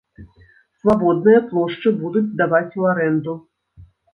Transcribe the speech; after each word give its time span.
Свабодныя 0.79 1.43
плошчы 1.53 1.93
будуць 2.01 2.27
здаваць 2.33 2.67
ў 2.79 2.93
арэнду. 2.95 3.41